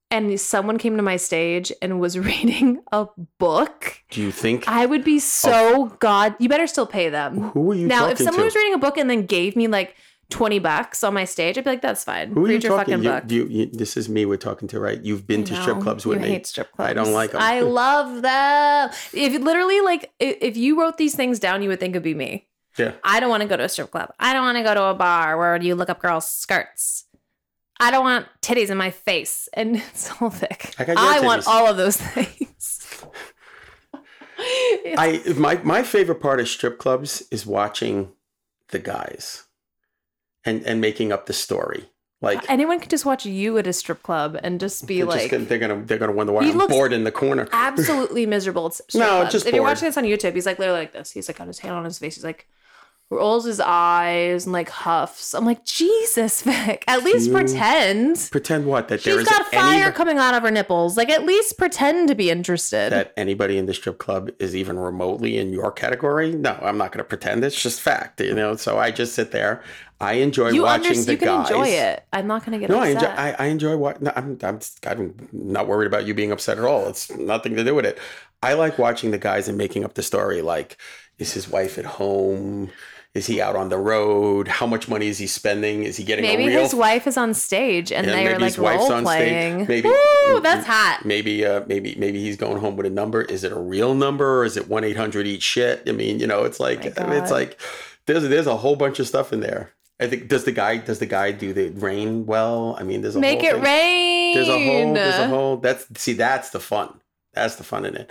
[0.10, 3.08] and someone came to my stage and was reading a
[3.40, 6.36] book, Do you think I would be so god.
[6.40, 7.50] You better still pay them.
[7.50, 8.46] who are you Now, if someone to?
[8.46, 9.96] was reading a book and then gave me like
[10.34, 12.32] 20 bucks on my stage, I'd be like, that's fine.
[12.32, 13.02] who are you your talking?
[13.02, 13.32] fucking You, book.
[13.32, 15.02] you, you, this is me we're talking to, right?
[15.02, 16.30] You've been to strip clubs with you me.
[16.30, 16.90] hate strip clubs.
[16.90, 17.42] I don't like them.
[17.42, 18.90] I love them.
[19.14, 22.14] If literally, like, i- if you wrote these things down, you would think it'd be
[22.16, 22.48] me.
[22.78, 22.94] yeah.
[23.04, 24.12] I don't want to go to a strip club.
[24.20, 27.06] I don't want to go to a bar where you look up girls' skirts.
[27.80, 30.74] I don't want titties in my face and it's all thick.
[30.80, 33.06] I your want all of those things.
[34.98, 38.12] I my my favorite part of strip clubs is watching
[38.70, 39.44] the guys
[40.46, 41.86] and and making up the story.
[42.22, 45.32] Like Anyone could just watch you at a strip club and just be like just
[45.32, 47.50] gonna, they're gonna they're gonna wonder why He I'm bored in the corner.
[47.52, 48.74] absolutely miserable.
[48.96, 49.32] No, clubs.
[49.34, 51.12] just if you're watching this on YouTube, he's like literally like this.
[51.12, 52.16] He's like got his hand on his face.
[52.16, 52.48] He's like
[53.14, 55.34] rolls his eyes and like huffs.
[55.34, 56.84] I'm like Jesus, Vic.
[56.88, 58.28] At least You- pretend.
[58.32, 60.98] Pretend what that there She's is got fire any coming out of her nipples.
[60.98, 62.92] Like at least pretend to be interested.
[62.92, 66.32] that anybody in the strip club is even remotely in your category.
[66.34, 67.44] No, I'm not gonna pretend.
[67.44, 68.56] It's just fact, you know.
[68.56, 69.64] So I just sit there.
[70.02, 71.08] I enjoy you watching understand.
[71.08, 71.50] the You can guys.
[71.52, 72.04] enjoy it.
[72.12, 73.06] I'm not gonna get No, I enjoy.
[73.08, 74.02] I, I enjoy what.
[74.02, 74.60] No, I'm, I'm.
[74.86, 76.90] I'm not worried about you being upset at all.
[76.90, 77.98] It's nothing to do with it.
[78.42, 80.42] I like watching the guys and making up the story.
[80.42, 80.76] Like,
[81.20, 82.70] is his wife at home?
[83.14, 84.48] Is he out on the road?
[84.48, 85.84] How much money is he spending?
[85.84, 86.62] Is he getting Maybe a real?
[86.62, 89.06] his wife is on stage and Yeah, they are maybe like role on stage.
[89.06, 89.68] playing.
[89.68, 91.06] Maybe- Woo, that's hot.
[91.06, 93.22] maybe, uh, maybe, maybe he's going home with a number.
[93.22, 94.40] Is it a real number?
[94.40, 95.84] Or is it one eight hundred eat shit?
[95.88, 97.60] I mean, you know, it's like My it's like
[98.08, 99.74] there's there's a whole bunch of stuff in there.
[100.00, 102.76] I think does the guy does the guy do the rain well?
[102.80, 103.62] I mean, there's a Make it thing.
[103.62, 104.34] rain.
[104.34, 105.58] There's a whole, there's a whole.
[105.58, 107.00] That's see, that's the fun.
[107.34, 108.10] That's the fun in it.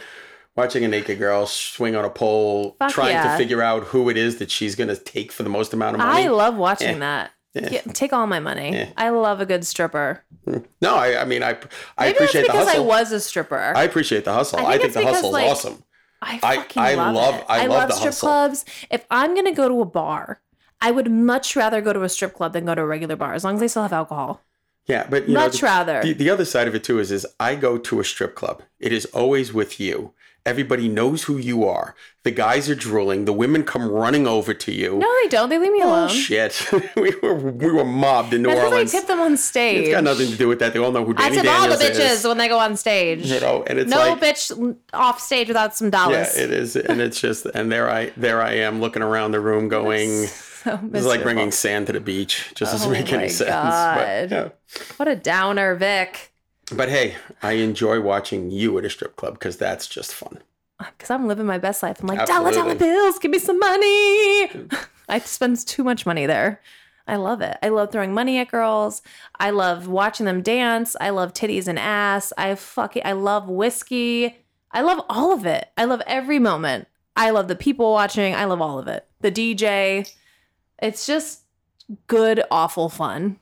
[0.55, 3.33] Watching a naked girl swing on a pole, Fuck trying yeah.
[3.33, 5.95] to figure out who it is that she's going to take for the most amount
[5.95, 6.25] of money.
[6.25, 6.99] I love watching Eh.
[6.99, 7.31] that.
[7.55, 7.69] Eh.
[7.73, 8.77] Yeah, take all my money.
[8.77, 8.91] Eh.
[8.99, 10.23] I love a good stripper.
[10.83, 11.51] no, I, I mean, I,
[11.97, 12.83] I Maybe appreciate the hustle.
[12.83, 13.73] I was a stripper.
[13.75, 14.59] I appreciate the hustle.
[14.59, 15.85] I I think think, the because, hustle's like, awesome.
[16.21, 17.45] I I- fucking I love, love-.
[17.49, 18.29] I love strip hustle.
[18.29, 18.65] clubs.
[18.91, 20.43] If I'm gonna go to a bar,
[20.83, 23.33] I would much rather go to a strip club than go to a regular bar,
[23.33, 24.43] as long as they still have alcohol.
[24.87, 26.03] Yeah, but you know, much the, rather.
[26.03, 28.62] The, the other side of it too is, is I go to a strip club.
[28.81, 30.12] It is always with you.
[30.44, 31.94] Everybody knows who you are.
[32.24, 33.26] The guys are drooling.
[33.26, 34.98] The women come running over to you.
[34.98, 35.48] no, they don't.
[35.48, 36.11] They leave me oh, alone.
[36.11, 36.66] Oh, shit.
[36.96, 39.83] we were we were mobbed in New That's because I tip them on stage.
[39.83, 40.72] It's got nothing to do with that.
[40.72, 42.24] They all know who I Dani tip all the Daniels bitches is.
[42.24, 43.26] when they go on stage.
[43.26, 46.37] You know, and it's no like bitch off stage without some yeah, dollars.
[46.37, 49.68] it is, and it's just, and there I there I am looking around the room
[49.68, 50.26] going.
[50.26, 52.50] so This is like bringing sand to the beach.
[52.57, 53.50] Just doesn't Oh make my any sense.
[53.50, 54.28] God.
[54.28, 54.48] But, yeah.
[54.96, 56.32] What a downer, Vic.
[56.73, 60.39] But hey, I enjoy watching you at a strip club because that's just fun.
[60.79, 62.01] Because I'm living my best life.
[62.01, 64.49] I'm like, dollar, dollar bills, give me some money.
[65.09, 66.61] I spend too much money there.
[67.07, 67.59] I love it.
[67.63, 69.03] I love throwing money at girls.
[69.39, 70.97] I love watching them dance.
[71.01, 72.33] I love titties and ass.
[72.39, 74.37] I fucking I love whiskey.
[74.71, 75.69] I love all of it.
[75.77, 76.89] I love every moment.
[77.17, 78.35] I love the people watching.
[78.35, 79.07] I love all of it.
[79.21, 80.11] The DJ.
[80.81, 81.43] It's just
[82.07, 83.39] good, awful fun.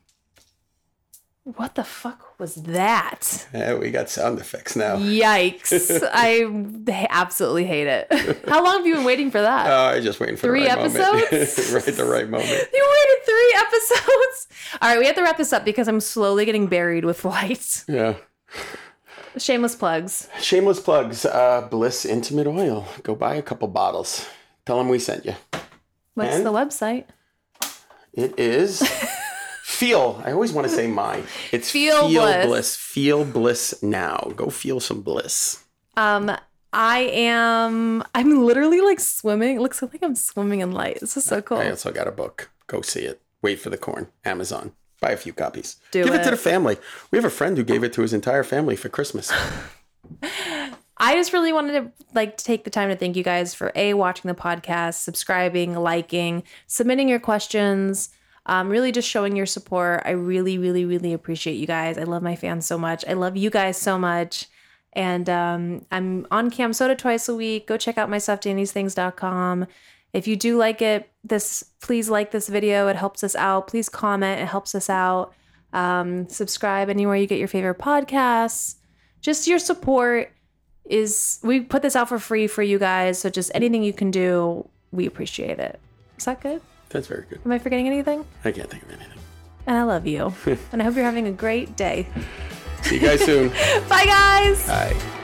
[1.45, 3.47] What the fuck was that?
[3.53, 4.97] Yeah, we got sound effects now.
[4.97, 6.03] Yikes.
[6.13, 8.09] I absolutely hate it.
[8.49, 9.67] How long have you been waiting for that?
[9.71, 11.73] Oh, I just waiting for Three the right episodes?
[11.73, 12.49] right, the right moment.
[12.73, 14.49] you waited three episodes.
[14.81, 17.85] All right, we have to wrap this up because I'm slowly getting buried with lights.
[17.87, 18.15] Yeah.
[19.37, 20.29] Shameless plugs.
[20.41, 21.25] Shameless plugs.
[21.25, 22.89] Uh, Bliss Intimate Oil.
[23.03, 24.27] Go buy a couple bottles.
[24.67, 25.35] Tell them we sent you.
[26.15, 26.47] What's And?
[26.47, 27.05] the website?
[28.13, 28.83] It is
[29.81, 30.23] feel.
[30.27, 31.23] I always want to say my.
[31.53, 32.77] It's Feel feel Bliss.
[32.77, 34.33] Feel bliss now.
[34.37, 35.65] Go feel some bliss.
[35.97, 36.37] Um,
[36.73, 38.05] I am.
[38.15, 39.57] I'm literally like swimming.
[39.57, 41.01] It looks like I'm swimming in light.
[41.01, 41.59] This is so cool.
[41.59, 42.51] I also got a book.
[42.67, 43.23] Go see it.
[43.43, 44.09] Wait for the corn.
[44.25, 44.73] Amazon.
[45.01, 45.77] Buy a few copies.
[45.93, 46.25] Do Give it.
[46.25, 46.77] to the family.
[47.11, 49.33] We have a friend who gave it to his entire family for Christmas.
[51.03, 53.95] I just really wanted to like take the time to thank you guys for a
[53.95, 58.11] watching the podcast, subscribing, liking, submitting your questions,
[58.47, 60.03] um, really just showing your support.
[60.05, 61.99] I really, really, really appreciate you guys.
[61.99, 63.05] I love my fans so much.
[63.07, 64.47] I love you guys so much.
[64.93, 67.67] And um, I'm on CamSoda twice a week.
[67.67, 69.67] Go check out my stuff, danny'sthings.com.
[70.13, 72.89] If you do like it, this please like this video.
[72.89, 73.69] It helps us out.
[73.69, 74.41] Please comment.
[74.41, 75.33] It helps us out.
[75.73, 78.77] Um, subscribe anywhere you get your favorite podcasts.
[79.21, 80.33] Just your support
[80.85, 83.21] is we put this out for free for you guys.
[83.21, 85.79] So just anything you can do, we appreciate it.
[86.19, 86.61] Is that good?
[86.91, 87.41] That's very good.
[87.45, 88.25] Am I forgetting anything?
[88.45, 89.19] I can't think of anything.
[89.67, 90.35] And I love you.
[90.73, 92.07] and I hope you're having a great day.
[92.83, 93.49] See you guys soon.
[93.89, 94.67] Bye, guys.
[94.67, 95.17] Bye.